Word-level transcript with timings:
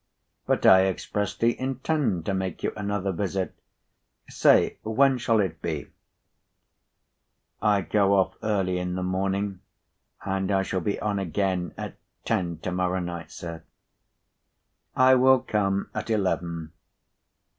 "But 0.47 0.65
I 0.65 0.87
expressly 0.87 1.59
intend 1.59 2.25
to 2.25 2.33
make 2.33 2.63
you 2.63 2.73
another 2.75 3.11
visit. 3.11 3.53
Say, 4.29 4.79
when 4.81 5.19
shall 5.19 5.39
it 5.39 5.61
be?" 5.61 5.91
"I 7.61 7.81
go 7.81 8.15
off 8.15 8.33
early 8.41 8.79
in 8.79 8.95
the 8.95 9.03
morning, 9.03 9.59
and 10.25 10.49
I 10.49 10.63
shall 10.63 10.81
be 10.81 10.99
on 10.99 11.19
again 11.19 11.75
at 11.77 11.97
ten 12.25 12.57
to 12.63 12.71
morrow 12.71 12.99
night, 12.99 13.31
sir." 13.31 13.61
"I 14.95 15.13
will 15.13 15.39
come 15.41 15.91
at 15.93 16.09
eleven." 16.09 16.71